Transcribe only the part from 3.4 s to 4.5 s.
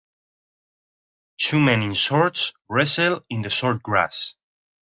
the short grass.